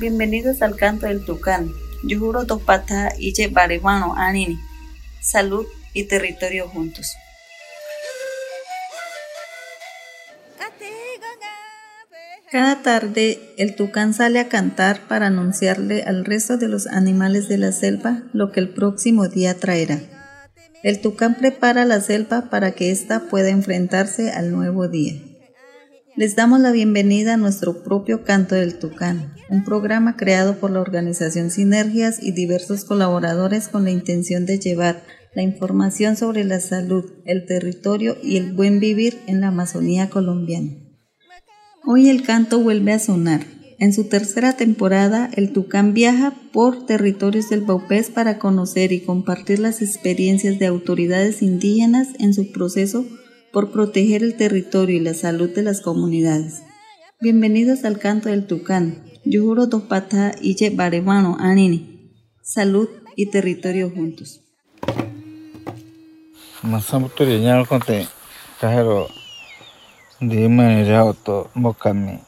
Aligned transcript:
Bienvenidos 0.00 0.62
al 0.62 0.76
canto 0.76 1.06
del 1.06 1.24
tucán. 1.24 1.72
Yo 2.04 2.20
juro 2.20 2.44
dos 2.44 2.62
patas 2.62 3.14
y 3.18 3.34
baribano 3.48 4.14
anini. 4.16 4.56
Salud 5.20 5.66
y 5.92 6.04
territorio 6.04 6.68
juntos. 6.68 7.16
Cada 12.52 12.80
tarde 12.82 13.40
el 13.58 13.74
tucán 13.74 14.14
sale 14.14 14.38
a 14.38 14.48
cantar 14.48 15.00
para 15.08 15.26
anunciarle 15.26 16.04
al 16.04 16.24
resto 16.24 16.56
de 16.56 16.68
los 16.68 16.86
animales 16.86 17.48
de 17.48 17.58
la 17.58 17.72
selva 17.72 18.22
lo 18.32 18.52
que 18.52 18.60
el 18.60 18.68
próximo 18.68 19.26
día 19.26 19.58
traerá. 19.58 19.98
El 20.84 21.00
tucán 21.00 21.34
prepara 21.34 21.84
la 21.84 22.00
selva 22.00 22.50
para 22.50 22.70
que 22.70 22.92
ésta 22.92 23.28
pueda 23.28 23.48
enfrentarse 23.48 24.30
al 24.30 24.52
nuevo 24.52 24.86
día. 24.86 25.27
Les 26.18 26.34
damos 26.34 26.58
la 26.58 26.72
bienvenida 26.72 27.34
a 27.34 27.36
nuestro 27.36 27.84
propio 27.84 28.24
Canto 28.24 28.56
del 28.56 28.80
Tucán, 28.80 29.34
un 29.50 29.62
programa 29.62 30.16
creado 30.16 30.56
por 30.56 30.72
la 30.72 30.80
organización 30.80 31.52
Sinergias 31.52 32.20
y 32.20 32.32
diversos 32.32 32.84
colaboradores 32.84 33.68
con 33.68 33.84
la 33.84 33.92
intención 33.92 34.44
de 34.44 34.58
llevar 34.58 35.04
la 35.36 35.42
información 35.42 36.16
sobre 36.16 36.42
la 36.42 36.58
salud, 36.58 37.04
el 37.24 37.46
territorio 37.46 38.16
y 38.20 38.36
el 38.36 38.52
buen 38.52 38.80
vivir 38.80 39.20
en 39.28 39.40
la 39.40 39.46
Amazonía 39.46 40.10
colombiana. 40.10 40.72
Hoy 41.86 42.08
el 42.08 42.24
canto 42.24 42.58
vuelve 42.58 42.94
a 42.94 42.98
sonar. 42.98 43.42
En 43.78 43.92
su 43.92 44.08
tercera 44.08 44.54
temporada, 44.54 45.30
el 45.34 45.52
Tucán 45.52 45.94
viaja 45.94 46.34
por 46.52 46.84
territorios 46.84 47.48
del 47.48 47.60
Baupés 47.60 48.10
para 48.10 48.40
conocer 48.40 48.90
y 48.90 49.02
compartir 49.02 49.60
las 49.60 49.82
experiencias 49.82 50.58
de 50.58 50.66
autoridades 50.66 51.42
indígenas 51.42 52.08
en 52.18 52.34
su 52.34 52.50
proceso 52.50 53.06
por 53.58 53.72
proteger 53.72 54.22
el 54.22 54.36
territorio 54.36 54.98
y 54.98 55.00
la 55.00 55.14
salud 55.14 55.50
de 55.52 55.62
las 55.62 55.80
comunidades. 55.80 56.62
Bienvenidos 57.20 57.84
al 57.84 57.98
canto 57.98 58.28
del 58.28 58.46
Tucán. 58.46 59.02
Yujuro 59.24 59.68
Topata 59.68 60.30
Iche 60.40 60.70
Baremano 60.70 61.36
Anini. 61.40 62.08
Salud 62.40 62.88
y 63.16 63.32
territorio 63.32 63.90
juntos. 63.90 64.42
di 70.20 70.48
manera 70.48 71.00
auto 71.00 71.50
bokami 71.54 72.18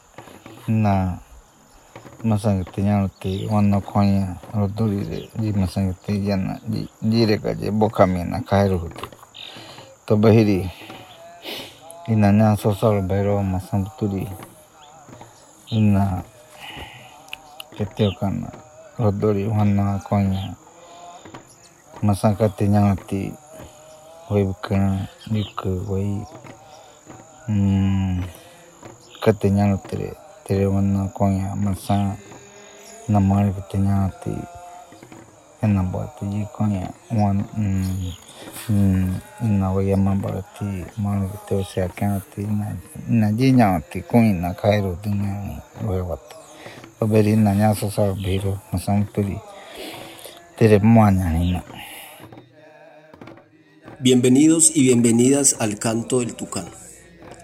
na 0.67 1.17
masangite 2.23 2.81
nyanuti 2.81 3.47
wanna 3.49 3.79
konya 3.79 4.35
roduri 4.53 5.05
de 5.05 5.29
ji 5.39 5.53
masangite 5.53 6.11
yana 6.11 6.59
ji 6.67 6.89
jire 7.01 7.37
ka 7.37 7.53
je 7.53 7.71
bokami 7.71 8.23
na 8.23 8.39
huti 8.39 9.05
to 10.05 10.17
bahiri 10.17 10.69
Inanya 12.09 12.57
sosial 12.57 13.05
sosol 13.05 13.05
masang 13.05 13.45
masam 13.45 13.81
turi 13.93 14.25
ina 15.69 16.25
ketio 17.77 18.09
kana 18.17 18.49
rodori 18.97 19.45
wana 19.45 20.01
konya. 20.01 20.57
Masangka 22.01 22.49
te 22.57 22.65
nyan 22.65 22.97
ati 22.97 23.29
wai 24.33 24.41
bukana 24.49 25.05
yuka 25.29 25.69
wai 25.85 26.25
hmm, 27.45 28.25
kate 29.21 29.53
nyan 29.53 29.77
utere 29.77 30.17
tere 30.41 30.65
wana 30.65 31.05
konya. 31.13 31.53
Masang 31.53 32.17
namari 33.05 33.53
kate 33.53 33.77
nyan 33.77 34.09
ati 34.09 34.33
ena 35.61 35.85
bwati 35.85 36.25
yi 36.25 36.49
konya 36.49 36.89
hmm, 37.13 38.09
Bienvenidos 53.99 54.71
y 54.75 54.83
bienvenidas 54.83 55.55
al 55.59 55.77
canto 55.77 56.19
del 56.19 56.35
tucán 56.35 56.65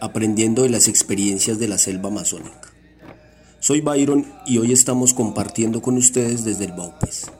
aprendiendo 0.02 0.63
de 0.63 0.69
las 0.69 0.88
experiencias 0.88 1.59
de 1.59 1.68
la 1.68 1.78
selva 1.78 2.09
amazónica. 2.09 2.74
Soy 3.59 3.81
Byron 3.81 4.25
y 4.46 4.59
hoy 4.59 4.72
estamos 4.72 5.13
compartiendo 5.13 5.81
con 5.81 5.97
ustedes 5.97 6.44
desde 6.46 6.66
el 6.66 6.74
Baupés. 6.74 7.31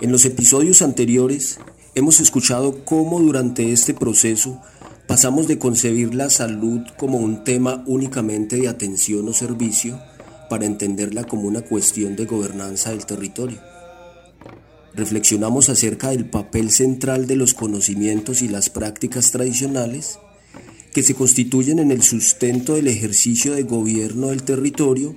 En 0.00 0.12
los 0.12 0.24
episodios 0.24 0.82
anteriores 0.82 1.58
hemos 1.94 2.20
escuchado 2.20 2.84
cómo 2.84 3.20
durante 3.20 3.72
este 3.72 3.94
proceso 3.94 4.60
pasamos 5.06 5.46
de 5.46 5.58
concebir 5.58 6.14
la 6.14 6.30
salud 6.30 6.80
como 6.96 7.18
un 7.18 7.44
tema 7.44 7.84
únicamente 7.86 8.56
de 8.56 8.68
atención 8.68 9.28
o 9.28 9.32
servicio 9.32 10.00
para 10.48 10.64
entenderla 10.64 11.24
como 11.24 11.48
una 11.48 11.62
cuestión 11.62 12.16
de 12.16 12.26
gobernanza 12.26 12.90
del 12.90 13.04
territorio. 13.04 13.60
Reflexionamos 14.94 15.68
acerca 15.68 16.10
del 16.10 16.28
papel 16.28 16.70
central 16.70 17.26
de 17.26 17.36
los 17.36 17.54
conocimientos 17.54 18.42
y 18.42 18.48
las 18.48 18.68
prácticas 18.68 19.30
tradicionales 19.30 20.18
que 20.92 21.02
se 21.02 21.14
constituyen 21.14 21.78
en 21.78 21.90
el 21.90 22.02
sustento 22.02 22.74
del 22.74 22.88
ejercicio 22.88 23.54
de 23.54 23.62
gobierno 23.62 24.28
del 24.28 24.42
territorio 24.42 25.16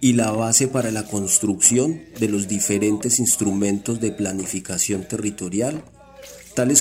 y 0.00 0.14
la 0.14 0.30
base 0.30 0.68
para 0.68 0.90
la 0.90 1.06
construcción 1.06 2.00
de 2.18 2.28
los 2.28 2.48
diferentes 2.48 3.18
instrumentos 3.18 4.00
de 4.00 4.12
planificación 4.12 5.06
territorial, 5.06 5.82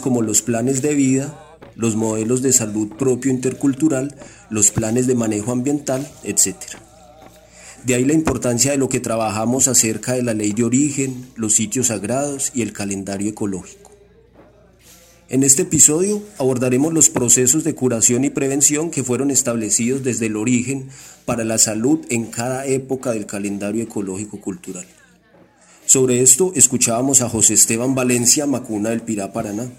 como 0.02 0.22
los 0.22 0.42
planes 0.42 0.82
de 0.82 0.94
vida, 0.94 1.58
los 1.76 1.96
modelos 1.96 2.42
de 2.42 2.52
salud 2.52 2.90
propio 2.98 3.32
intercultural, 3.32 4.14
los 4.50 4.72
planes 4.72 5.08
de 5.08 5.16
manejo 5.16 5.54
ambiental, 5.54 6.06
etc. 6.24 6.56
De 7.86 7.96
ahí 7.96 8.04
la 8.04 8.14
importancia 8.14 8.72
de 8.72 8.78
lo 8.78 8.90
que 8.90 9.00
trabajamos 9.00 9.70
acerca 9.70 10.14
de 10.14 10.24
la 10.24 10.34
ley 10.34 10.52
de 10.52 10.66
origen, 10.66 11.28
los 11.36 11.56
sitios 11.56 11.88
sagrados 11.88 12.52
y 12.54 12.62
el 12.62 12.74
calendario 12.74 13.30
ecológico. 13.30 13.92
En 15.30 15.44
este 15.44 15.62
episodio 15.62 16.22
abordaremos 16.40 16.92
los 16.92 17.10
procesos 17.10 17.64
de 17.64 17.76
curación 17.76 18.26
y 18.26 18.30
prevención 18.30 18.92
que 18.92 19.04
fueron 19.04 19.32
establecidos 19.32 20.04
desde 20.04 20.26
el 20.26 20.36
origen 20.36 20.90
para 21.24 21.46
la 21.46 21.58
salud 21.58 22.00
en 22.10 22.26
cada 22.26 22.66
época 22.66 23.12
del 23.12 23.28
calendario 23.28 23.84
ecológico 23.84 24.42
cultural. 24.42 24.86
Sobre 25.90 26.22
esto 26.22 26.52
escuchábamos 26.54 27.24
a 27.24 27.30
José 27.30 27.56
Esteban 27.56 27.96
Valencia, 27.96 28.46
Macuna 28.46 28.92
del 28.92 29.02
Pirá, 29.02 29.34
Paraná. 29.34 29.72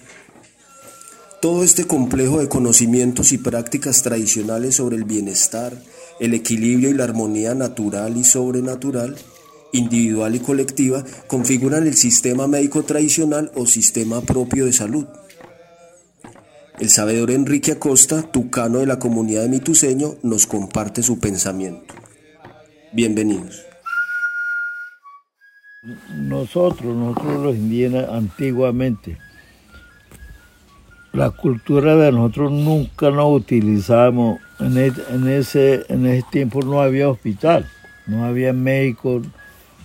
Todo 1.40 1.62
este 1.62 1.84
complejo 1.84 2.40
de 2.40 2.48
conocimientos 2.48 3.30
y 3.30 3.38
prácticas 3.38 4.02
tradicionales 4.02 4.74
sobre 4.74 4.96
el 4.96 5.04
bienestar, 5.04 5.80
el 6.18 6.34
equilibrio 6.34 6.90
y 6.90 6.94
la 6.94 7.04
armonía 7.04 7.54
natural 7.54 8.16
y 8.16 8.24
sobrenatural, 8.24 9.14
individual 9.72 10.34
y 10.34 10.40
colectiva, 10.40 11.04
configuran 11.28 11.86
el 11.86 11.94
sistema 11.94 12.48
médico 12.48 12.82
tradicional 12.82 13.52
o 13.54 13.66
sistema 13.66 14.20
propio 14.20 14.66
de 14.66 14.72
salud. 14.72 15.06
El 16.80 16.90
sabedor 16.90 17.30
Enrique 17.30 17.70
Acosta, 17.70 18.22
tucano 18.22 18.80
de 18.80 18.86
la 18.86 18.98
comunidad 18.98 19.42
de 19.42 19.50
Mituseño, 19.50 20.16
nos 20.24 20.48
comparte 20.48 21.04
su 21.04 21.20
pensamiento. 21.20 21.94
Bienvenidos. 22.92 23.69
Nosotros, 26.14 26.94
nosotros 26.94 27.42
los 27.42 27.56
indígenas 27.56 28.10
antiguamente, 28.10 29.16
la 31.14 31.30
cultura 31.30 31.96
de 31.96 32.12
nosotros 32.12 32.52
nunca 32.52 33.10
nos 33.10 33.34
utilizamos, 33.34 34.40
en, 34.58 34.76
ese, 34.76 35.86
en 35.88 36.04
ese 36.04 36.26
tiempo 36.30 36.60
no 36.60 36.82
había 36.82 37.08
hospital, 37.08 37.64
no 38.06 38.26
había 38.26 38.52
médicos, 38.52 39.26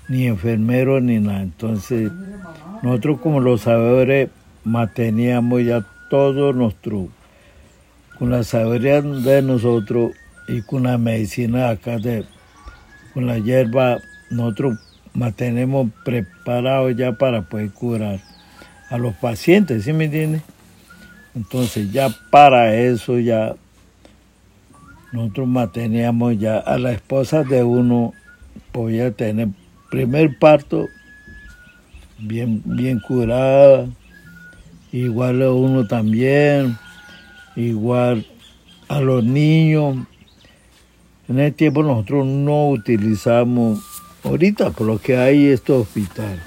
ni 0.10 0.28
enfermeros, 0.28 1.02
ni 1.02 1.22
nada. 1.22 1.44
Entonces, 1.44 2.12
nosotros 2.84 3.22
como 3.22 3.40
los 3.40 3.62
sabedores 3.62 4.30
manteníamos 4.66 5.64
ya 5.64 5.86
todo 6.10 6.52
nuestro, 6.52 7.08
con 8.20 8.32
la 8.32 8.44
sabiduría 8.44 9.02
de 9.02 9.42
nosotros 9.42 10.12
y 10.50 10.62
con 10.62 10.84
la 10.84 10.98
medicina 10.98 11.70
acá, 11.70 12.00
de, 12.00 12.26
con 13.14 13.28
la 13.28 13.40
hierba, 13.40 14.00
nosotros 14.30 14.78
mantenemos 15.16 15.90
preparados 16.04 16.96
ya 16.96 17.14
para 17.14 17.42
poder 17.42 17.72
curar 17.72 18.20
a 18.90 18.98
los 18.98 19.16
pacientes, 19.16 19.84
¿sí 19.84 19.94
me 19.94 20.06
entiendes? 20.06 20.44
Entonces 21.34 21.92
ya 21.92 22.10
para 22.30 22.76
eso 22.76 23.18
ya 23.20 23.56
nosotros 25.12 25.48
manteníamos 25.48 26.38
ya 26.38 26.58
a 26.58 26.78
la 26.78 26.92
esposa 26.92 27.44
de 27.44 27.64
uno 27.64 28.14
podía 28.72 29.12
tener 29.12 29.50
primer 29.90 30.38
parto 30.38 30.88
bien, 32.20 32.62
bien 32.66 33.00
curada, 33.00 33.88
igual 34.92 35.42
a 35.42 35.52
uno 35.52 35.88
también, 35.88 36.78
igual 37.56 38.26
a 38.88 39.00
los 39.00 39.24
niños. 39.24 39.98
En 41.28 41.40
ese 41.40 41.52
tiempo 41.52 41.84
nosotros 41.84 42.26
no 42.26 42.70
utilizamos, 42.70 43.95
ahorita 44.26 44.72
por 44.72 44.88
lo 44.88 45.00
que 45.00 45.18
hay 45.18 45.48
este 45.48 45.72
hospital. 45.72 46.42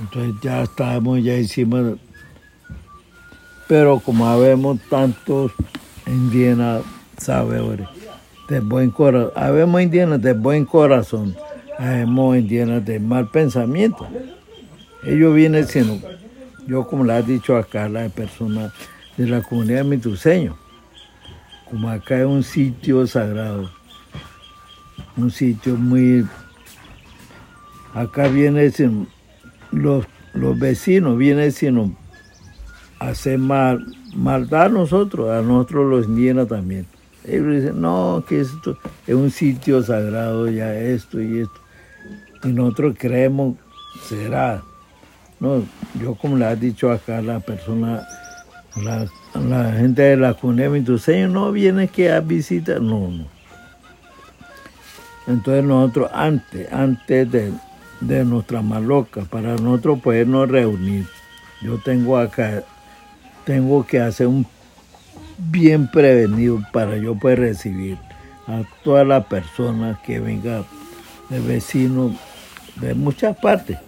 Entonces 0.00 0.34
ya 0.42 0.62
estamos, 0.62 1.22
ya 1.22 1.36
hicimos, 1.36 1.98
pero 3.68 4.00
como 4.00 4.26
habemos 4.26 4.80
tantos 4.90 5.52
indígenas 6.06 6.82
sabedores, 7.18 7.88
de 8.48 8.60
buen 8.60 8.90
corazón, 8.90 9.32
habemos 9.34 9.80
indígenas 9.82 10.22
de 10.22 10.32
buen 10.32 10.64
corazón, 10.64 11.36
habemos 11.78 12.36
indígenas 12.36 12.84
de 12.84 13.00
mal 13.00 13.28
pensamiento. 13.30 14.06
Ellos 15.04 15.34
vienen 15.34 15.66
siendo, 15.66 16.06
yo 16.66 16.86
como 16.86 17.04
le 17.04 17.14
ha 17.14 17.22
dicho 17.22 17.56
acá 17.56 17.88
la 17.88 18.08
persona 18.08 18.72
de 19.16 19.26
la 19.26 19.42
comunidad 19.42 19.84
mituseño, 19.84 20.56
como 21.70 21.88
acá 21.88 22.20
es 22.20 22.26
un 22.26 22.42
sitio 22.42 23.06
sagrado, 23.06 23.70
un 25.16 25.30
sitio 25.30 25.76
muy... 25.76 26.26
Acá 27.96 28.28
viene 28.28 28.70
los, 29.72 30.04
los 30.34 30.58
vecinos, 30.58 31.16
vienen 31.16 31.50
siendo 31.50 31.92
hacer 32.98 33.38
mal, 33.38 33.86
maldad 34.14 34.66
a 34.66 34.68
nosotros, 34.68 35.30
a 35.30 35.40
nosotros 35.40 35.88
los 35.88 36.06
indígenas 36.06 36.46
también. 36.46 36.86
Ellos 37.24 37.54
dicen, 37.54 37.80
no, 37.80 38.22
que 38.28 38.42
esto 38.42 38.76
es 39.06 39.14
un 39.14 39.30
sitio 39.30 39.82
sagrado, 39.82 40.46
ya 40.50 40.74
esto 40.74 41.22
y 41.22 41.38
esto. 41.38 41.58
Y 42.44 42.48
nosotros 42.48 42.96
creemos, 42.98 43.56
será. 44.06 44.62
No, 45.40 45.62
yo 45.98 46.16
como 46.16 46.36
le 46.36 46.44
ha 46.44 46.54
dicho 46.54 46.92
acá 46.92 47.22
la 47.22 47.40
persona, 47.40 48.06
la, 48.76 49.72
gente 49.72 50.02
de 50.02 50.16
la 50.18 50.34
comunidad 50.34 50.98
señor 50.98 51.30
no 51.30 51.50
viene 51.50 51.88
que 51.88 52.12
a 52.12 52.20
visitar, 52.20 52.78
no, 52.78 53.08
no. 53.08 53.24
Entonces 55.26 55.64
nosotros 55.64 56.10
antes, 56.12 56.70
antes 56.70 57.32
de, 57.32 57.52
de 58.00 58.24
nuestra 58.24 58.62
maloca, 58.62 59.22
para 59.22 59.56
nosotros 59.56 60.00
podernos 60.00 60.48
reunir, 60.48 61.06
yo 61.62 61.78
tengo 61.78 62.18
acá, 62.18 62.62
tengo 63.44 63.86
que 63.86 64.00
hacer 64.00 64.26
un 64.26 64.46
bien 65.38 65.90
prevenido 65.90 66.60
para 66.72 66.96
yo 66.96 67.14
poder 67.14 67.40
recibir 67.40 67.98
a 68.46 68.62
todas 68.82 69.06
las 69.06 69.26
personas 69.26 69.98
que 70.00 70.20
vengan 70.20 70.64
de 71.28 71.40
vecinos 71.40 72.12
de 72.76 72.94
muchas 72.94 73.36
partes. 73.36 73.78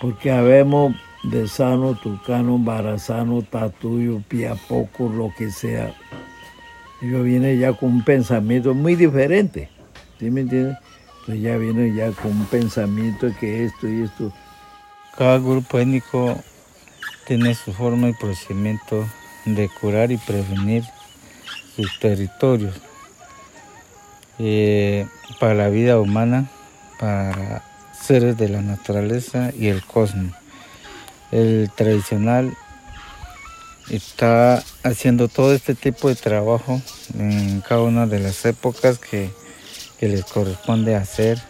Porque 0.00 0.30
habemos 0.30 0.94
de 1.24 1.48
Sano, 1.48 1.94
Tucano, 1.94 2.58
Barazano, 2.58 3.42
Tatuyo, 3.42 4.20
Piapoco, 4.28 5.08
lo 5.08 5.32
que 5.36 5.50
sea. 5.50 5.94
Ellos 7.00 7.24
vienen 7.24 7.58
ya 7.58 7.72
con 7.72 7.90
un 7.90 8.04
pensamiento 8.04 8.74
muy 8.74 8.94
diferente. 8.94 9.70
¿Sí 10.18 10.30
me 10.30 10.42
entiendes? 10.42 10.76
Pues 11.26 11.40
ya 11.40 11.56
vienen 11.56 11.94
ya 11.94 12.10
con 12.12 12.32
un 12.32 12.46
pensamiento 12.46 13.28
que 13.40 13.64
esto 13.64 13.88
y 13.88 14.02
esto. 14.02 14.32
Cada 15.16 15.38
grupo 15.38 15.78
étnico 15.78 16.42
tiene 17.26 17.54
su 17.54 17.72
forma 17.72 18.08
y 18.08 18.12
procedimiento 18.12 19.06
de 19.44 19.68
curar 19.68 20.12
y 20.12 20.18
prevenir 20.18 20.84
sus 21.76 21.98
territorios. 21.98 22.74
Eh, 24.38 25.06
para 25.38 25.54
la 25.54 25.68
vida 25.68 26.00
humana, 26.00 26.50
para 26.98 27.62
seres 27.98 28.36
de 28.36 28.48
la 28.48 28.60
naturaleza 28.60 29.52
y 29.56 29.68
el 29.68 29.84
cosmos. 29.84 30.34
El 31.30 31.70
tradicional 31.74 32.56
está 33.90 34.62
haciendo 34.82 35.28
todo 35.28 35.54
este 35.54 35.74
tipo 35.74 36.08
de 36.08 36.14
trabajo 36.14 36.80
en 37.18 37.60
cada 37.60 37.82
una 37.82 38.06
de 38.06 38.20
las 38.20 38.44
épocas 38.44 38.98
que, 38.98 39.30
les 40.08 40.24
corresponde 40.24 40.94
hacer 40.94 41.40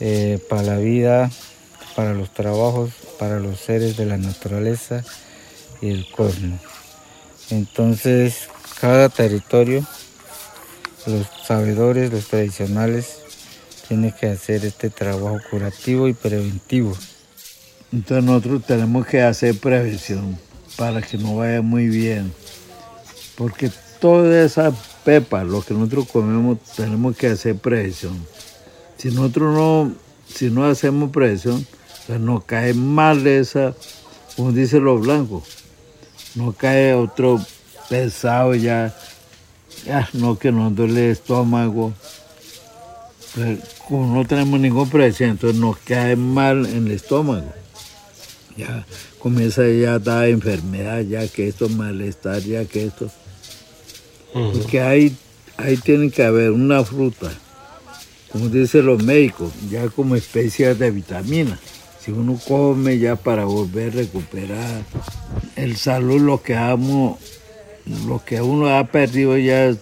eh, 0.00 0.38
para 0.48 0.62
la 0.62 0.76
vida, 0.78 1.30
para 1.96 2.14
los 2.14 2.32
trabajos, 2.32 2.90
para 3.18 3.38
los 3.40 3.60
seres 3.60 3.96
de 3.96 4.06
la 4.06 4.16
naturaleza 4.16 5.04
y 5.80 5.90
el 5.90 6.10
cosmos. 6.10 6.60
Entonces, 7.50 8.48
cada 8.80 9.08
territorio 9.08 9.86
los 11.06 11.26
sabedores, 11.46 12.10
los 12.10 12.26
tradicionales, 12.26 13.18
tienen 13.88 14.12
que 14.12 14.26
hacer 14.26 14.64
este 14.64 14.90
trabajo 14.90 15.38
curativo 15.50 16.08
y 16.08 16.14
preventivo. 16.14 16.96
Entonces 17.92 18.24
nosotros 18.24 18.64
tenemos 18.66 19.06
que 19.06 19.22
hacer 19.22 19.58
prevención 19.58 20.38
para 20.76 21.02
que 21.02 21.18
nos 21.18 21.36
vaya 21.36 21.62
muy 21.62 21.88
bien. 21.88 22.32
Porque 23.36 23.70
toda 24.04 24.44
esa 24.44 24.70
pepa, 25.02 25.44
lo 25.44 25.62
que 25.62 25.72
nosotros 25.72 26.06
comemos, 26.12 26.58
tenemos 26.76 27.16
que 27.16 27.28
hacer 27.28 27.56
prevención. 27.56 28.12
Si 28.98 29.10
nosotros 29.10 29.54
no, 29.54 29.94
si 30.28 30.50
no 30.50 30.66
hacemos 30.66 31.10
prevención, 31.10 31.66
pues 32.06 32.20
nos 32.20 32.44
cae 32.44 32.74
mal 32.74 33.26
esa, 33.26 33.74
como 34.36 34.52
dicen 34.52 34.84
los 34.84 35.00
blancos, 35.00 35.44
nos 36.34 36.54
cae 36.54 36.92
otro 36.92 37.40
pesado 37.88 38.54
ya 38.54 38.94
ya, 39.86 40.06
no 40.12 40.38
que 40.38 40.52
nos 40.52 40.76
duele 40.76 41.06
el 41.06 41.12
estómago. 41.12 41.94
Pero 43.34 43.56
como 43.88 44.14
no 44.14 44.26
tenemos 44.26 44.60
ningún 44.60 44.90
precio, 44.90 45.26
entonces 45.26 45.58
nos 45.58 45.78
cae 45.78 46.14
mal 46.14 46.66
en 46.66 46.88
el 46.88 46.92
estómago. 46.92 47.50
Ya 48.54 48.84
comienza 49.18 49.66
ya 49.66 49.94
a 49.94 49.98
dar 49.98 50.28
enfermedad, 50.28 51.00
ya 51.00 51.26
que 51.26 51.48
esto, 51.48 51.70
malestar, 51.70 52.42
ya 52.42 52.66
que 52.66 52.84
esto. 52.84 53.10
Porque 54.34 54.80
ahí, 54.80 55.16
ahí 55.56 55.76
tiene 55.76 56.10
que 56.10 56.24
haber 56.24 56.50
una 56.50 56.84
fruta, 56.84 57.32
como 58.30 58.48
dicen 58.48 58.84
los 58.84 59.02
médicos, 59.02 59.52
ya 59.70 59.88
como 59.88 60.16
especie 60.16 60.74
de 60.74 60.90
vitamina. 60.90 61.58
Si 62.00 62.10
uno 62.10 62.38
come 62.46 62.98
ya 62.98 63.16
para 63.16 63.44
volver 63.44 63.92
a 63.92 63.96
recuperar 63.96 64.82
el 65.56 65.76
salud, 65.76 66.20
lo 66.20 66.42
que 66.42 66.54
amo 66.56 67.18
lo 68.06 68.24
que 68.24 68.40
uno 68.40 68.76
ha 68.76 68.84
perdido 68.84 69.36
ya, 69.36 69.74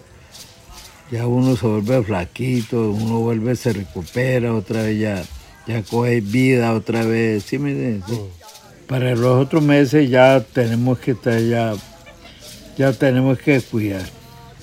ya 1.10 1.26
uno 1.26 1.56
se 1.56 1.66
vuelve 1.66 2.02
flaquito, 2.02 2.90
uno 2.90 3.20
vuelve, 3.20 3.54
se 3.56 3.72
recupera 3.72 4.54
otra 4.54 4.82
vez, 4.82 4.98
ya, 4.98 5.24
ya 5.66 5.82
coge 5.82 6.20
vida 6.20 6.72
otra 6.74 7.04
vez, 7.04 7.44
¿sí 7.44 7.58
me 7.58 7.70
entiendes? 7.70 8.18
Para 8.88 9.14
los 9.14 9.40
otros 9.44 9.62
meses 9.62 10.10
ya 10.10 10.44
tenemos 10.52 10.98
que 10.98 11.12
estar 11.12 11.40
ya, 11.40 11.74
ya 12.76 12.92
tenemos 12.92 13.38
que 13.38 13.60
cuidar. 13.60 14.21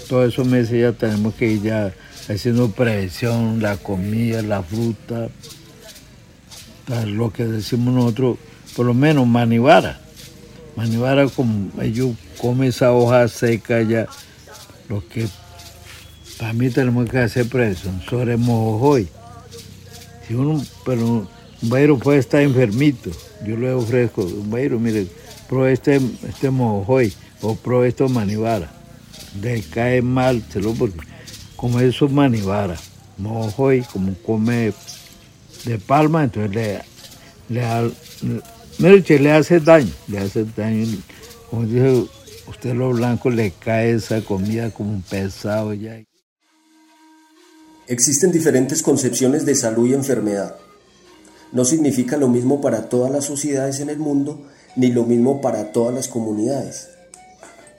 Todos 0.10 0.34
esos 0.34 0.48
meses 0.48 0.82
ya 0.82 0.92
tenemos 0.92 1.36
que 1.36 1.52
ir 1.52 1.62
ya 1.62 1.94
haciendo 2.28 2.72
prevención, 2.72 3.62
la 3.62 3.78
comida, 3.78 4.42
la 4.42 4.64
fruta, 4.64 5.30
lo 7.06 7.32
que 7.32 7.46
decimos 7.46 7.94
nosotros, 7.94 8.38
por 8.76 8.88
lo 8.88 8.96
menos 8.96 9.28
manivara. 9.28 10.02
Manivara 10.76 11.28
como 11.28 11.70
ellos 11.82 12.16
come 12.42 12.68
esa 12.68 12.92
hoja 12.92 13.28
seca 13.28 13.84
ya. 13.84 14.08
Lo 14.88 15.08
que 15.08 15.28
para 16.40 16.54
mí 16.54 16.70
tenemos 16.70 17.08
que 17.08 17.20
hacer 17.20 17.48
presión 17.48 18.02
sobre 18.10 18.36
mojojoy. 18.36 19.08
Si 20.28 20.34
uno, 20.34 20.64
pero 20.86 21.28
un 21.62 21.70
bairo 21.70 22.00
puede 22.00 22.18
estar 22.18 22.42
enfermito, 22.42 23.12
yo 23.46 23.58
le 23.58 23.74
ofrezco, 23.74 24.24
un 24.24 24.50
bairo, 24.50 24.80
mire, 24.80 25.06
pro 25.48 25.68
este, 25.68 26.02
este 26.28 26.50
mojojoy 26.50 27.14
o 27.42 27.56
pro 27.56 27.86
esto 27.86 28.10
manibara. 28.10 28.79
Le 29.42 29.62
cae 29.62 30.02
mal, 30.02 30.44
se 30.52 30.60
porque 30.60 31.00
como 31.56 31.80
eso 31.80 32.08
manibara, 32.08 32.78
mojojoy, 33.18 33.82
como 33.92 34.14
come 34.26 34.74
de 35.66 35.78
palma, 35.78 36.24
entonces 36.24 36.56
le, 36.56 36.82
le, 37.50 37.92
le, 38.80 39.20
le 39.20 39.32
hace 39.32 39.60
daño, 39.60 39.92
le 40.08 40.20
hace 40.20 40.46
daño, 40.46 40.88
como 41.50 41.66
dije, 41.66 42.06
usted 42.48 42.74
lo 42.74 42.92
blanco 42.92 43.30
le 43.30 43.52
cae 43.52 43.94
esa 43.94 44.22
comida 44.22 44.72
como 44.72 44.92
un 44.92 45.02
pesado 45.02 45.74
ya. 45.74 46.02
Existen 47.88 48.32
diferentes 48.32 48.84
concepciones 48.84 49.46
de 49.46 49.56
salud 49.56 49.90
y 49.90 49.94
enfermedad. 49.94 50.56
No 51.52 51.66
significa 51.66 52.18
lo 52.18 52.28
mismo 52.28 52.62
para 52.62 52.88
todas 52.88 53.12
las 53.12 53.26
sociedades 53.26 53.80
en 53.80 53.90
el 53.90 53.98
mundo, 53.98 54.46
ni 54.76 54.92
lo 54.92 55.04
mismo 55.04 55.42
para 55.42 55.72
todas 55.72 55.94
las 55.94 56.08
comunidades. 56.08 56.90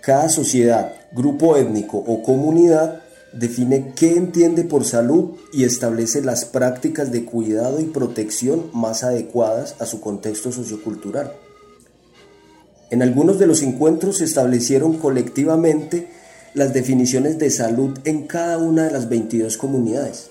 Cada 0.02 0.28
sociedad, 0.30 0.94
grupo 1.12 1.56
étnico 1.56 1.98
o 1.98 2.22
comunidad 2.22 3.02
define 3.32 3.92
qué 3.94 4.16
entiende 4.16 4.64
por 4.64 4.84
salud 4.84 5.32
y 5.52 5.64
establece 5.64 6.22
las 6.22 6.44
prácticas 6.44 7.12
de 7.12 7.24
cuidado 7.24 7.80
y 7.80 7.84
protección 7.84 8.70
más 8.72 9.04
adecuadas 9.04 9.76
a 9.78 9.86
su 9.86 10.00
contexto 10.00 10.52
sociocultural. 10.52 11.32
En 12.90 13.02
algunos 13.02 13.38
de 13.38 13.46
los 13.46 13.62
encuentros 13.62 14.18
se 14.18 14.24
establecieron 14.24 14.98
colectivamente 14.98 16.08
las 16.54 16.72
definiciones 16.72 17.38
de 17.38 17.50
salud 17.50 17.96
en 18.04 18.26
cada 18.26 18.58
una 18.58 18.84
de 18.84 18.90
las 18.90 19.08
22 19.08 19.56
comunidades, 19.56 20.30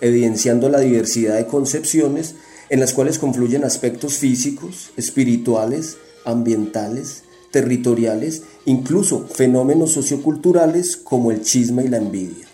evidenciando 0.00 0.68
la 0.68 0.80
diversidad 0.80 1.36
de 1.36 1.46
concepciones 1.46 2.36
en 2.68 2.80
las 2.80 2.92
cuales 2.92 3.18
confluyen 3.18 3.64
aspectos 3.64 4.18
físicos, 4.18 4.90
espirituales, 4.96 5.96
ambientales, 6.24 7.24
territoriales, 7.56 8.42
incluso 8.66 9.26
fenómenos 9.28 9.94
socioculturales 9.94 10.94
como 10.98 11.30
el 11.30 11.40
chisme 11.40 11.84
y 11.84 11.88
la 11.88 11.96
envidia. 11.96 12.46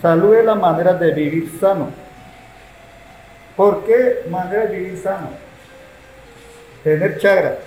Salud 0.00 0.34
es 0.36 0.44
la 0.46 0.54
manera 0.54 0.94
de 0.94 1.12
vivir 1.12 1.52
sano. 1.60 1.90
¿Por 3.58 3.84
qué 3.84 4.22
manera 4.30 4.64
de 4.64 4.78
vivir 4.78 4.98
sano? 4.98 5.28
tener 6.82 7.18
chagra, 7.18 7.58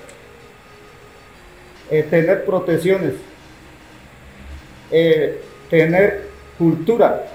eh, 1.88 2.02
tener 2.10 2.44
protecciones, 2.44 3.12
eh, 4.90 5.40
tener 5.70 6.30
cultura 6.58 7.26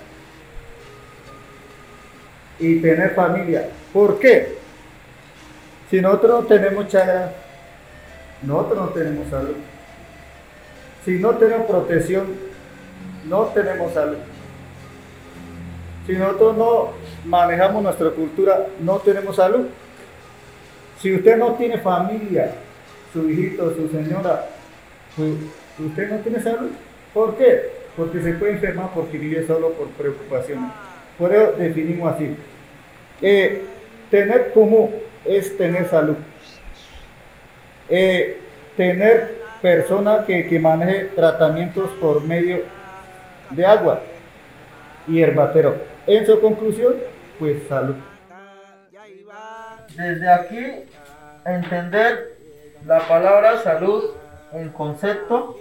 y 2.60 2.82
tener 2.82 3.16
familia. 3.16 3.70
¿Por 3.94 4.20
qué? 4.20 4.58
Si 5.90 6.02
nosotros 6.02 6.42
no 6.42 6.48
tenemos 6.48 6.90
chagra, 6.90 7.34
nosotros 8.44 8.78
no 8.78 8.88
tenemos 8.90 9.28
salud. 9.30 9.56
Si 11.06 11.12
no 11.20 11.32
tenemos 11.32 11.68
protección, 11.68 12.28
no 13.28 13.44
tenemos 13.46 13.94
salud. 13.94 14.18
Si 16.06 16.14
nosotros 16.14 16.58
no 16.58 16.90
manejamos 17.26 17.84
nuestra 17.84 18.10
cultura, 18.12 18.68
no 18.80 18.98
tenemos 18.98 19.36
salud. 19.36 19.68
Si 21.00 21.16
usted 21.16 21.38
no 21.38 21.54
tiene 21.54 21.78
familia, 21.78 22.52
su 23.14 23.30
hijito, 23.30 23.74
su 23.76 23.88
señora, 23.90 24.48
pues 25.16 25.32
usted 25.80 26.10
no 26.10 26.18
tiene 26.18 26.42
salud. 26.42 26.70
¿Por 27.14 27.36
qué? 27.36 27.72
Porque 27.96 28.22
se 28.22 28.34
puede 28.34 28.54
enfermar 28.54 28.90
porque 28.94 29.18
vive 29.18 29.46
solo 29.46 29.72
por 29.74 29.88
preocupaciones. 29.90 30.72
Por 31.18 31.34
eso 31.34 31.54
definimos 31.58 32.14
así. 32.14 32.36
Eh, 33.22 33.64
tener 34.10 34.52
común 34.54 34.92
es 35.26 35.58
tener 35.58 35.88
salud. 35.90 36.16
Eh, 37.90 38.40
tener 38.78 39.40
persona 39.62 40.24
que, 40.26 40.48
que 40.48 40.60
maneje 40.60 41.06
tratamientos 41.16 41.90
por 42.00 42.24
medio 42.24 42.64
de 43.50 43.66
agua 43.66 44.02
y 45.08 45.22
herbatero. 45.22 45.76
En 46.08 46.26
su 46.26 46.40
conclusión, 46.40 46.96
pues 47.40 47.68
salud. 47.68 47.96
Desde 49.96 50.32
aquí, 50.32 50.66
entender 51.46 52.38
la 52.86 53.00
palabra 53.08 53.58
salud, 53.58 54.12
el 54.54 54.72
concepto, 54.72 55.58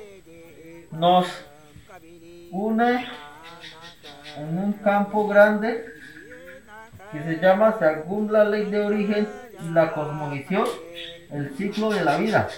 nos 0.93 1.27
une 2.51 3.07
en 4.37 4.59
un 4.59 4.73
campo 4.75 5.27
grande 5.27 5.85
que 7.13 7.23
se 7.23 7.41
llama, 7.41 7.77
según 7.79 8.33
la 8.33 8.45
ley 8.45 8.67
de 8.67 8.85
origen 8.85 9.29
la 9.73 9.93
cosmovisión, 9.93 10.67
el 11.31 11.55
ciclo 11.57 11.91
de 11.91 12.05
la 12.05 12.17
vida. 12.17 12.49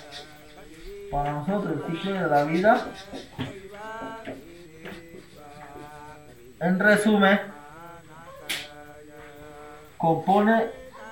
Para 1.11 1.33
nosotros 1.33 1.75
el 1.75 1.93
ciclo 1.93 2.13
de 2.13 2.29
la 2.29 2.45
vida, 2.45 2.87
en 6.61 6.79
resumen, 6.79 7.41
compone 9.97 10.67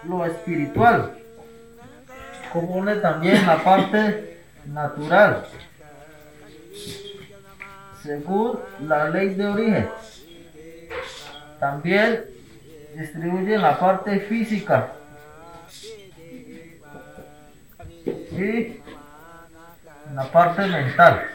lo 0.04 0.24
espiritual, 0.24 1.18
compone 2.52 2.96
también 2.96 3.44
la 3.46 3.62
parte 3.64 4.40
natural, 4.66 5.46
según 8.02 8.60
la 8.80 9.10
ley 9.10 9.34
de 9.34 9.46
origen. 9.46 9.88
También 11.58 12.24
distribuye 12.94 13.58
la 13.58 13.78
parte 13.80 14.20
física 14.20 14.92
y 18.38 18.82
la 20.14 20.24
parte 20.24 20.62
mental. 20.66 21.28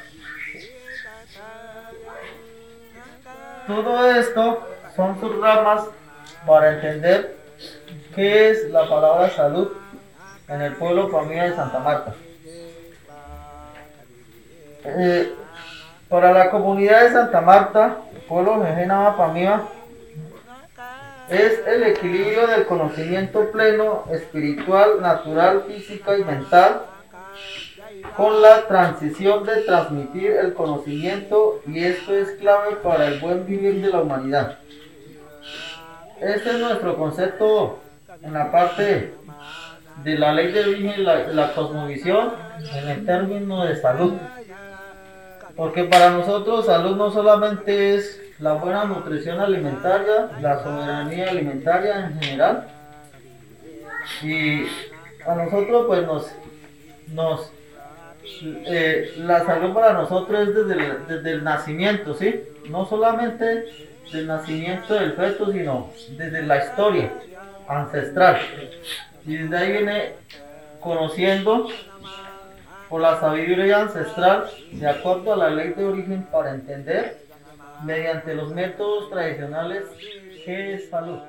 Todo 3.67 4.11
esto 4.11 4.67
son 4.95 5.19
sus 5.19 5.39
ramas 5.39 5.85
para 6.45 6.73
entender 6.73 7.37
qué 8.15 8.51
es 8.51 8.69
la 8.69 8.87
palabra 8.87 9.29
salud 9.29 9.71
en 10.47 10.61
el 10.61 10.73
pueblo 10.75 11.09
familia 11.09 11.43
de 11.43 11.55
Santa 11.55 11.79
Marta. 11.79 12.13
Eh, 14.85 15.33
para 16.09 16.33
la 16.33 16.49
comunidad 16.49 17.03
de 17.03 17.11
Santa 17.11 17.41
Marta, 17.41 17.97
pueblo 18.27 18.63
Jejena 18.65 19.15
Pamía, 19.15 19.63
es 21.29 21.65
el 21.65 21.83
equilibrio 21.83 22.47
del 22.47 22.65
conocimiento 22.65 23.49
pleno, 23.51 24.03
espiritual, 24.11 25.01
natural, 25.01 25.63
física 25.67 26.17
y 26.17 26.23
mental, 26.23 26.81
con 28.15 28.41
la 28.41 28.67
transición 28.67 29.43
de 29.45 29.61
transmitir 29.61 30.31
el 30.31 30.53
conocimiento 30.53 31.61
y 31.67 31.83
esto 31.83 32.15
es 32.15 32.31
clave 32.39 32.75
para 32.77 33.07
el 33.07 33.19
buen 33.19 33.45
vivir 33.45 33.81
de 33.81 33.89
la 33.89 34.01
humanidad. 34.01 34.59
Este 36.21 36.51
es 36.51 36.59
nuestro 36.59 36.95
concepto 36.95 37.79
en 38.21 38.33
la 38.33 38.51
parte 38.51 39.13
de 40.03 40.17
la 40.17 40.33
ley 40.33 40.51
de 40.51 40.61
origen 40.61 40.93
y 40.97 41.03
la, 41.03 41.27
la 41.27 41.53
cosmovisión 41.53 42.33
en 42.73 42.89
el 42.89 43.05
término 43.05 43.65
de 43.65 43.75
salud. 43.75 44.13
Porque 45.55 45.83
para 45.83 46.09
nosotros 46.11 46.65
salud 46.65 46.95
no 46.95 47.11
solamente 47.11 47.95
es 47.95 48.21
la 48.39 48.53
buena 48.53 48.85
nutrición 48.85 49.39
alimentaria, 49.39 50.29
la 50.41 50.63
soberanía 50.63 51.29
alimentaria 51.29 52.07
en 52.07 52.19
general. 52.19 52.67
Y 54.23 54.65
a 55.25 55.35
nosotros 55.35 55.85
pues 55.87 56.05
nos, 56.05 56.31
nos 57.13 57.51
eh, 58.43 59.13
la 59.17 59.45
salud 59.45 59.73
para 59.73 59.93
nosotros 59.93 60.47
es 60.47 60.55
desde 60.55 60.73
el, 60.73 61.07
desde 61.07 61.31
el 61.31 61.43
nacimiento, 61.43 62.13
¿sí? 62.13 62.43
No 62.69 62.85
solamente 62.85 63.65
del 64.11 64.27
nacimiento 64.27 64.93
del 64.93 65.13
feto, 65.13 65.51
sino 65.51 65.91
desde 66.17 66.43
la 66.43 66.63
historia 66.63 67.13
ancestral. 67.67 68.37
Y 69.25 69.37
desde 69.37 69.57
ahí 69.57 69.71
viene 69.71 70.13
conociendo 70.79 71.67
por 72.89 73.01
la 73.01 73.19
sabiduría 73.19 73.81
ancestral, 73.81 74.49
de 74.71 74.87
acuerdo 74.87 75.33
a 75.33 75.37
la 75.37 75.49
ley 75.49 75.73
de 75.73 75.85
origen, 75.85 76.23
para 76.31 76.51
entender 76.51 77.23
mediante 77.83 78.35
los 78.35 78.51
métodos 78.51 79.09
tradicionales 79.09 79.83
qué 80.45 80.75
es 80.75 80.89
salud. 80.89 81.19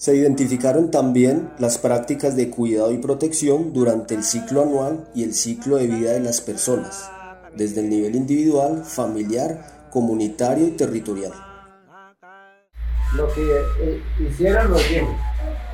Se 0.00 0.14
identificaron 0.14 0.92
también 0.92 1.50
las 1.58 1.76
prácticas 1.76 2.36
de 2.36 2.50
cuidado 2.50 2.92
y 2.92 2.98
protección 2.98 3.72
durante 3.72 4.14
el 4.14 4.22
ciclo 4.22 4.62
anual 4.62 5.08
y 5.12 5.24
el 5.24 5.34
ciclo 5.34 5.76
de 5.76 5.88
vida 5.88 6.12
de 6.12 6.20
las 6.20 6.40
personas, 6.40 7.10
desde 7.56 7.80
el 7.80 7.90
nivel 7.90 8.14
individual, 8.14 8.84
familiar, 8.84 9.88
comunitario 9.90 10.68
y 10.68 10.70
territorial. 10.76 11.32
Lo 13.16 13.26
que 13.34 13.42
eh, 13.42 14.00
hicieron 14.20 14.70
los 14.70 14.88
viejos, 14.88 15.16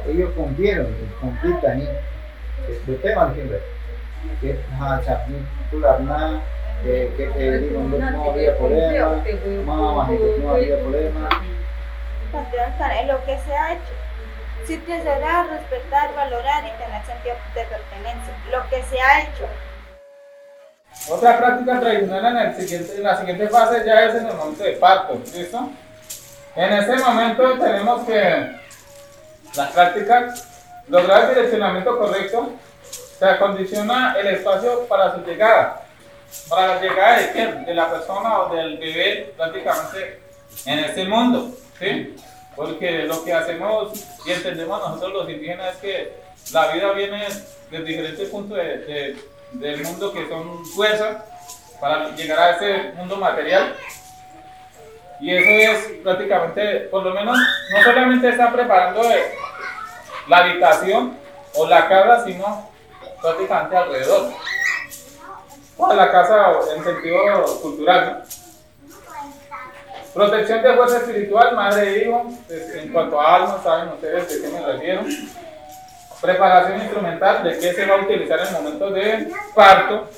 ellos 0.09 0.31
cumplieron, 0.35 0.87
también. 1.61 1.91
El 2.87 3.03
tema 3.03 3.35
siempre, 3.35 3.61
que 4.41 4.59
que 7.15 7.27
te 7.27 7.59
digo, 7.59 7.81
no 7.83 8.31
había 8.31 8.57
problema, 8.57 9.23
mamá, 9.67 10.09
no 10.41 10.51
había 10.51 10.81
problema. 10.81 11.29
Lo 13.07 13.25
que 13.27 13.39
se 13.39 13.53
ha 13.55 13.75
hecho 13.75 14.04
sí 14.67 14.77
preservar, 14.79 15.49
respetar, 15.49 16.15
valorar 16.15 16.65
y 16.65 16.83
tener 16.83 17.05
sentido 17.05 17.37
de 17.55 17.65
pertenencia. 17.65 18.35
Lo 18.51 18.69
que 18.69 18.83
se 18.85 19.01
ha 19.01 19.23
hecho. 19.23 19.49
Otra 21.09 21.39
práctica 21.39 21.81
tradicional 21.81 22.37
en, 22.37 22.43
el 22.49 22.55
siguiente, 22.57 22.97
en 22.97 23.03
la 23.03 23.17
siguiente 23.19 23.49
fase 23.49 23.85
ya 23.85 24.05
es 24.05 24.15
en 24.15 24.27
el 24.27 24.35
momento 24.35 24.65
de 24.65 24.73
parto, 24.73 25.21
¿listo? 25.35 25.71
En 26.57 26.73
este 26.73 26.97
momento 26.99 27.59
tenemos 27.59 28.07
que 28.07 28.53
las 29.57 29.71
prácticas, 29.73 30.49
lograr 30.89 31.25
el 31.25 31.35
direccionamiento 31.35 31.99
correcto, 31.99 32.53
se 33.19 33.25
acondiciona 33.25 34.17
el 34.19 34.29
espacio 34.29 34.87
para 34.87 35.15
su 35.15 35.21
llegada, 35.23 35.83
para 36.49 36.77
la 36.77 36.81
llegada 36.81 37.19
de 37.19 37.33
quién, 37.33 37.65
de 37.65 37.75
la 37.75 37.91
persona 37.91 38.41
o 38.41 38.55
del 38.55 38.79
bebé 38.79 39.35
prácticamente 39.37 40.21
en 40.67 40.79
este 40.79 41.05
mundo, 41.05 41.51
¿sí? 41.79 42.17
Porque 42.57 43.05
lo 43.05 43.25
que 43.25 43.33
hacemos 43.33 43.93
y 44.25 44.33
entendemos 44.33 44.81
nosotros 44.81 45.13
los 45.13 45.31
indígenas 45.31 45.75
es 45.75 45.81
que 45.81 46.13
la 46.53 46.73
vida 46.73 46.93
viene 46.93 47.27
de 47.71 47.83
diferentes 47.83 48.29
puntos 48.29 48.57
de, 48.59 49.17
del 49.53 49.83
mundo 49.83 50.13
que 50.13 50.29
son 50.29 50.65
fuerza 50.67 51.25
para 51.81 52.11
llegar 52.15 52.39
a 52.39 52.51
ese 52.53 52.93
mundo 52.93 53.17
material. 53.17 53.77
Y 55.21 55.35
eso 55.35 55.73
es 55.73 55.85
prácticamente, 56.03 56.81
por 56.91 57.03
lo 57.03 57.15
menos, 57.15 57.37
no 57.37 57.83
solamente 57.83 58.29
está 58.29 58.53
preparando 58.53 59.03
la 60.29 60.37
habitación 60.39 61.17
o 61.55 61.67
la 61.67 61.89
casa, 61.89 62.25
sino 62.25 62.71
prácticamente 63.21 63.77
alrededor. 63.77 64.33
O 65.77 65.93
la 65.93 66.11
casa 66.11 66.53
en 66.77 66.85
sentido 66.85 67.19
cultural. 67.63 68.25
Protección 70.15 70.63
de 70.63 70.75
fuerza 70.75 70.99
espiritual, 70.99 71.57
madre 71.57 71.93
e 71.93 72.05
hijo, 72.05 72.31
pues, 72.47 72.73
en 72.77 72.93
cuanto 72.93 73.21
a 73.21 73.35
alma, 73.35 73.61
saben 73.65 73.89
ustedes 73.95 74.29
de 74.29 74.49
qué 74.49 74.57
me 74.57 74.65
refiero. 74.65 75.03
Preparación 76.21 76.83
instrumental, 76.83 77.43
de 77.43 77.59
qué 77.59 77.73
se 77.73 77.85
va 77.85 77.97
a 77.97 78.03
utilizar 78.03 78.39
en 78.39 78.47
el 78.47 78.53
momento 78.53 78.91
de 78.91 79.33
parto, 79.57 80.09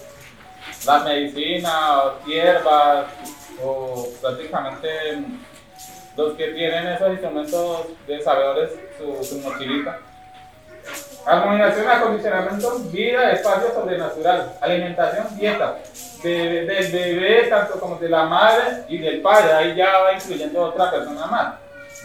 la 0.84 0.98
medicina, 0.98 2.02
hierbas, 2.26 3.06
o 3.64 4.06
prácticamente 4.20 4.88
los 6.14 6.34
que 6.34 6.48
tienen 6.48 6.88
esos 6.88 7.12
instrumentos 7.12 7.86
de 8.06 8.20
sabedores, 8.20 8.72
su, 8.98 9.24
su 9.24 9.38
mochilita. 9.38 9.98
Armonización, 11.24 11.88
acondicionamiento, 11.88 12.78
vida, 12.92 13.32
espacio 13.32 13.72
sobrenatural, 13.72 14.52
alimentación, 14.60 15.38
dieta 15.38 15.78
del 16.26 16.92
bebé, 16.92 17.46
tanto 17.48 17.78
como 17.78 17.96
de 17.96 18.08
la 18.08 18.24
madre 18.24 18.84
y 18.88 18.98
del 18.98 19.20
padre. 19.20 19.52
Ahí 19.52 19.74
ya 19.74 19.98
va 19.98 20.12
incluyendo 20.12 20.62
otra 20.62 20.90
persona 20.90 21.26
más. 21.26 21.54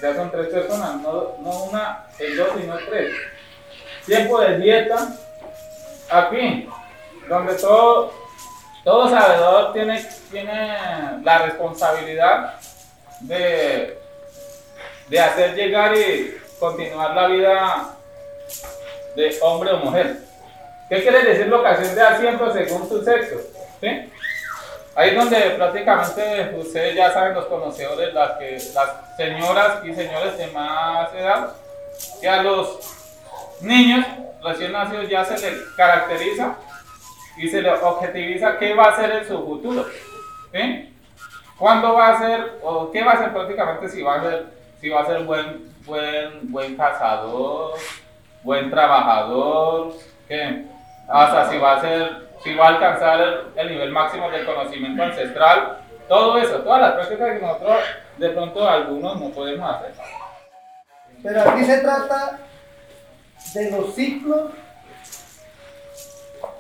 Ya 0.02 0.16
son 0.16 0.32
tres 0.32 0.48
personas, 0.48 0.96
no, 1.02 1.36
no 1.40 1.64
una, 1.66 2.06
el 2.18 2.36
dos, 2.36 2.50
sino 2.60 2.76
tres. 2.90 3.14
Tiempo 4.06 4.40
de 4.42 4.58
dieta. 4.58 5.10
Aquí, 6.10 6.70
donde 7.30 7.54
todo, 7.56 8.12
todo 8.84 9.10
sabedor 9.10 9.72
tiene, 9.72 10.06
tiene 10.30 10.78
la 11.24 11.40
responsabilidad 11.40 12.56
de, 13.22 13.98
de 15.08 15.20
hacer 15.20 15.56
llegar 15.56 15.96
y 15.96 16.38
continuar 16.60 17.16
la 17.16 17.28
vida 17.28 17.96
de 19.16 19.38
hombre 19.42 19.72
o 19.72 19.78
mujer. 19.78 20.18
¿Qué 20.90 21.02
quiere 21.02 21.24
decir 21.24 21.48
lo 21.48 21.64
que 21.64 21.70
de 21.70 22.02
asiento 22.02 22.52
según 22.52 22.90
su 22.90 23.02
sexo? 23.04 23.38
¿Sí? 23.82 24.12
Ahí 24.96 25.16
donde 25.16 25.38
prácticamente 25.52 26.56
ustedes 26.58 26.96
ya 26.96 27.12
saben, 27.12 27.34
los 27.34 27.46
conocedores, 27.46 28.14
las, 28.14 28.32
que, 28.34 28.58
las 28.74 29.16
señoras 29.16 29.86
y 29.86 29.94
señores 29.94 30.38
de 30.38 30.48
más 30.48 31.14
edad, 31.14 31.56
que 32.20 32.28
a 32.28 32.44
los 32.44 32.80
niños 33.62 34.06
recién 34.44 34.72
nacidos 34.72 35.08
ya 35.08 35.24
se 35.24 35.40
les 35.40 35.62
caracteriza 35.78 36.56
y 37.38 37.48
se 37.48 37.62
les 37.62 37.82
objetiviza 37.82 38.58
qué 38.58 38.74
va 38.74 38.90
a 38.90 38.96
ser 38.96 39.12
en 39.12 39.28
su 39.28 39.46
futuro. 39.46 39.86
¿sí? 40.52 40.94
¿Cuándo 41.58 41.94
va 41.94 42.10
a 42.10 42.20
ser, 42.20 42.60
o 42.62 42.92
qué 42.92 43.04
va 43.04 43.14
a 43.14 43.20
ser 43.20 43.32
prácticamente 43.32 43.88
si 43.88 44.02
va 44.02 44.16
a 44.16 44.22
ser, 44.22 44.46
si 44.82 44.90
va 44.90 45.02
a 45.02 45.06
ser 45.06 45.24
buen, 45.24 45.72
buen, 45.86 46.52
buen 46.52 46.76
cazador, 46.76 47.76
buen 48.44 48.70
trabajador, 48.70 49.94
¿qué? 50.28 50.66
Hasta 51.12 51.50
si 51.50 51.58
va 51.58 51.78
a 51.78 51.82
ser 51.82 52.32
si 52.44 52.56
va 52.56 52.66
a 52.66 52.70
alcanzar 52.70 53.46
el, 53.56 53.70
nivel 53.70 53.92
máximo 53.92 54.30
del 54.32 54.46
conocimiento 54.46 55.04
ancestral, 55.04 55.78
todo 56.08 56.38
eso, 56.40 56.62
todas 56.62 56.82
las 56.82 56.94
prácticas 56.94 57.34
que 57.34 57.46
nosotros 57.46 57.78
de 58.18 58.30
pronto 58.30 58.68
algunos 58.68 59.20
no 59.20 59.30
podemos 59.30 59.76
hacer. 59.76 59.94
Pero 61.22 61.42
aquí 61.42 61.64
se 61.66 61.78
trata 61.78 62.40
de 63.54 63.72
los 63.72 63.94
ciclos, 63.94 64.52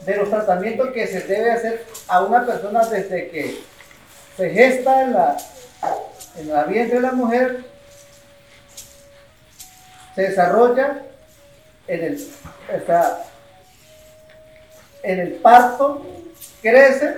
de 0.01 0.17
los 0.17 0.29
tratamientos 0.29 0.89
que 0.91 1.07
se 1.07 1.21
debe 1.21 1.51
hacer 1.51 1.85
a 2.07 2.21
una 2.21 2.45
persona 2.45 2.85
desde 2.85 3.29
que 3.29 3.63
se 4.37 4.49
gesta 4.51 5.01
en 5.03 5.13
la, 5.13 5.37
en 6.37 6.49
la 6.49 6.63
vientre 6.65 6.97
de 6.97 7.01
la 7.01 7.13
mujer, 7.13 7.63
se 10.13 10.21
desarrolla 10.21 11.01
en 11.87 12.03
el, 12.03 12.27
en 15.03 15.19
el 15.19 15.33
parto, 15.33 16.05
crece, 16.61 17.15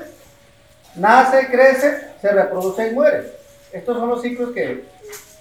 nace, 0.96 1.48
crece, 1.48 2.00
se 2.22 2.32
reproduce 2.32 2.88
y 2.88 2.92
muere. 2.92 3.32
Estos 3.72 3.98
son 3.98 4.10
los 4.10 4.22
ciclos 4.22 4.52
que 4.52 4.84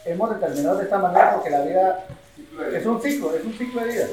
hemos 0.05 0.31
determinado 0.31 0.79
de 0.79 0.85
esta 0.85 0.99
manera 0.99 1.35
porque 1.35 1.51
la 1.51 1.63
vida 1.63 2.07
es 2.75 2.87
un 2.87 3.01
ciclo, 3.01 3.37
es 3.37 3.45
un 3.45 3.57
ciclo 3.57 3.83
de 3.83 3.93
vida. 3.93 4.07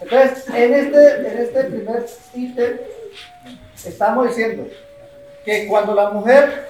Entonces, 0.00 0.44
en 0.54 0.74
este, 0.74 1.16
en 1.16 1.38
este 1.38 1.64
primer 1.64 2.06
ítem 2.34 2.78
estamos 3.84 4.28
diciendo 4.28 4.68
que 5.44 5.66
cuando 5.66 5.94
la 5.94 6.10
mujer 6.10 6.68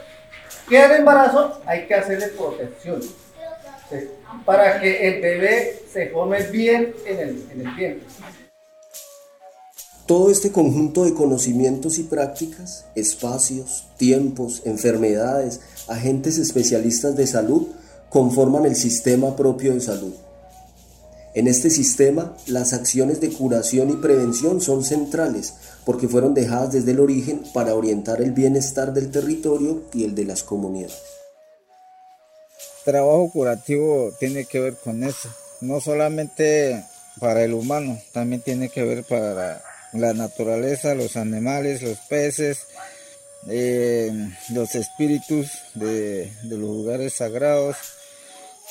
queda 0.68 0.86
en 0.86 1.00
embarazo 1.00 1.60
hay 1.66 1.86
que 1.86 1.94
hacerle 1.94 2.28
protección 2.28 3.00
para 4.44 4.80
que 4.80 5.08
el 5.08 5.20
bebé 5.20 5.82
se 5.90 6.08
forme 6.08 6.42
bien 6.44 6.94
en 7.06 7.18
el, 7.18 7.48
en 7.52 7.66
el 7.66 7.74
vientre. 7.74 8.06
Todo 10.06 10.30
este 10.30 10.52
conjunto 10.52 11.04
de 11.04 11.14
conocimientos 11.14 11.98
y 11.98 12.02
prácticas, 12.02 12.84
espacios, 12.94 13.86
tiempos, 13.96 14.60
enfermedades, 14.66 15.60
agentes 15.88 16.36
especialistas 16.36 17.16
de 17.16 17.26
salud, 17.26 17.68
conforman 18.10 18.66
el 18.66 18.76
sistema 18.76 19.34
propio 19.34 19.72
de 19.72 19.80
salud. 19.80 20.12
En 21.34 21.48
este 21.48 21.70
sistema, 21.70 22.36
las 22.46 22.74
acciones 22.74 23.20
de 23.20 23.30
curación 23.30 23.90
y 23.90 23.94
prevención 23.94 24.60
son 24.60 24.84
centrales 24.84 25.54
porque 25.86 26.06
fueron 26.06 26.34
dejadas 26.34 26.72
desde 26.72 26.92
el 26.92 27.00
origen 27.00 27.42
para 27.54 27.74
orientar 27.74 28.20
el 28.20 28.32
bienestar 28.32 28.92
del 28.92 29.10
territorio 29.10 29.84
y 29.94 30.04
el 30.04 30.14
de 30.14 30.26
las 30.26 30.42
comunidades. 30.42 30.98
Trabajo 32.84 33.30
curativo 33.32 34.12
tiene 34.20 34.44
que 34.44 34.60
ver 34.60 34.76
con 34.76 35.02
eso, 35.02 35.30
no 35.62 35.80
solamente 35.80 36.84
para 37.18 37.42
el 37.42 37.54
humano, 37.54 37.98
también 38.12 38.42
tiene 38.42 38.68
que 38.68 38.84
ver 38.84 39.02
para 39.04 39.62
la 39.94 40.12
naturaleza, 40.12 40.94
los 40.94 41.16
animales, 41.16 41.82
los 41.82 41.98
peces, 41.98 42.66
eh, 43.48 44.10
los 44.50 44.74
espíritus 44.74 45.50
de, 45.74 46.32
los 46.42 46.58
lugares 46.58 47.14
sagrados, 47.14 47.76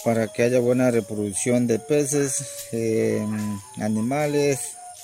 para 0.04 0.28
que 0.28 0.44
haya 0.44 0.60
buena 0.60 0.92
reproducción 0.92 1.66
de 1.66 1.80
peces, 1.80 2.44
eh, 2.74 3.26
animales, 3.80 4.60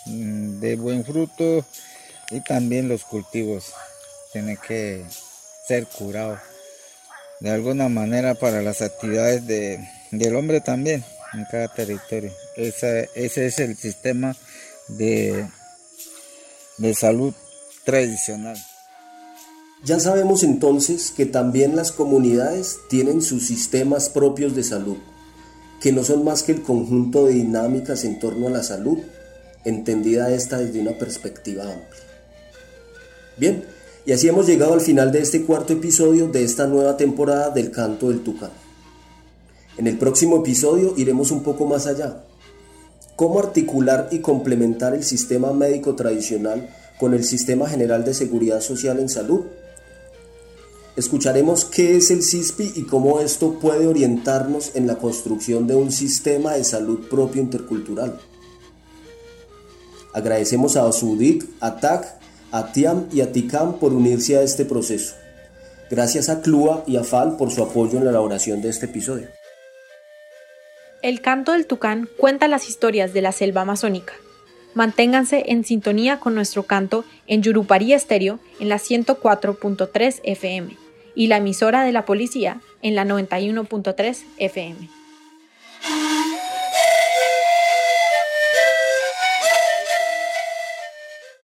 mm, 0.05 0.59
de 0.59 0.75
buen 0.75 1.05
fruto 1.05 1.65
y 2.31 2.41
también 2.41 2.89
los 2.89 3.05
cultivos. 3.05 3.71
Tiene 4.33 4.57
que 4.57 5.05
ser 5.67 5.85
curado 5.87 6.37
de 7.39 7.51
alguna 7.51 7.87
manera 7.87 8.35
para 8.35 8.61
las 8.61 8.81
actividades 8.81 9.47
de, 9.47 9.87
del 10.11 10.35
hombre 10.35 10.59
también 10.59 11.03
en 11.33 11.45
cada 11.45 11.69
territorio. 11.69 12.33
ese 12.57 13.07
es 13.15 13.59
el 13.59 13.77
sistema 13.77 14.35
de 14.89 15.47
de 16.79 16.93
salud 16.93 17.33
tradicional. 17.85 18.57
Ya 19.83 19.99
sabemos 19.99 20.43
entonces 20.43 21.11
que 21.11 21.25
también 21.25 21.75
las 21.75 21.91
comunidades 21.91 22.79
tienen 22.89 23.21
sus 23.21 23.47
sistemas 23.47 24.09
propios 24.09 24.55
de 24.55 24.63
salud, 24.63 24.97
que 25.79 25.91
no 25.91 26.03
son 26.03 26.25
más 26.25 26.43
que 26.43 26.51
el 26.51 26.63
conjunto 26.63 27.25
de 27.25 27.33
dinámicas 27.33 28.03
en 28.03 28.19
torno 28.19 28.47
a 28.47 28.51
la 28.51 28.63
salud, 28.63 28.97
entendida 29.63 30.33
esta 30.33 30.57
desde 30.57 30.81
una 30.81 30.97
perspectiva 30.97 31.63
amplia. 31.63 32.03
Bien, 33.37 33.63
y 34.05 34.11
así 34.11 34.27
hemos 34.27 34.47
llegado 34.47 34.73
al 34.73 34.81
final 34.81 35.11
de 35.11 35.21
este 35.21 35.43
cuarto 35.43 35.73
episodio 35.73 36.27
de 36.27 36.43
esta 36.43 36.67
nueva 36.67 36.97
temporada 36.97 37.49
del 37.49 37.71
Canto 37.71 38.09
del 38.09 38.21
Tucán. 38.21 38.51
En 39.77 39.87
el 39.87 39.97
próximo 39.97 40.37
episodio 40.37 40.93
iremos 40.97 41.31
un 41.31 41.41
poco 41.41 41.65
más 41.65 41.87
allá, 41.87 42.23
cómo 43.19 43.39
articular 43.39 44.07
y 44.11 44.19
complementar 44.19 44.95
el 44.95 45.03
sistema 45.03 45.51
médico 45.51 45.93
tradicional 45.93 46.69
con 46.97 47.13
el 47.13 47.25
Sistema 47.25 47.67
General 47.67 48.05
de 48.05 48.13
Seguridad 48.13 48.61
Social 48.61 48.97
en 48.97 49.09
Salud. 49.09 49.41
Escucharemos 50.95 51.65
qué 51.65 51.97
es 51.97 52.11
el 52.11 52.23
CISPI 52.23 52.71
y 52.77 52.83
cómo 52.83 53.19
esto 53.19 53.59
puede 53.59 53.87
orientarnos 53.87 54.73
en 54.73 54.87
la 54.87 54.95
construcción 54.95 55.67
de 55.67 55.75
un 55.75 55.91
sistema 55.91 56.53
de 56.53 56.63
salud 56.63 57.09
propio 57.09 57.41
intercultural. 57.41 58.17
Agradecemos 60.13 60.77
a 60.77 60.85
Osudit, 60.85 61.43
a 61.59 61.75
TAC, 61.75 62.21
a 62.51 62.71
TIAM 62.71 63.09
y 63.11 63.19
a 63.19 63.33
TICAM 63.33 63.79
por 63.79 63.91
unirse 63.91 64.37
a 64.37 64.43
este 64.43 64.63
proceso. 64.63 65.15
Gracias 65.91 66.29
a 66.29 66.41
CLUA 66.41 66.85
y 66.87 66.95
a 66.95 67.03
FAL 67.03 67.35
por 67.35 67.51
su 67.51 67.63
apoyo 67.63 67.97
en 67.97 68.05
la 68.05 68.11
elaboración 68.11 68.61
de 68.61 68.69
este 68.69 68.85
episodio. 68.85 69.38
El 71.01 71.21
canto 71.21 71.53
del 71.53 71.65
tucán 71.65 72.09
cuenta 72.17 72.49
las 72.49 72.67
historias 72.67 73.13
de 73.13 73.21
la 73.21 73.31
selva 73.31 73.61
amazónica. 73.61 74.13
Manténganse 74.73 75.45
en 75.47 75.63
sintonía 75.63 76.19
con 76.19 76.35
nuestro 76.35 76.63
canto 76.63 77.05
en 77.25 77.41
Yurupari 77.41 77.93
Estéreo 77.93 78.39
en 78.59 78.67
la 78.67 78.75
104.3 78.75 80.19
FM 80.23 80.75
y 81.15 81.27
la 81.27 81.37
emisora 81.37 81.83
de 81.83 81.93
la 81.93 82.05
policía 82.05 82.59
en 82.81 82.95
la 82.95 83.05
91.3 83.05 84.23
FM. 84.37 84.98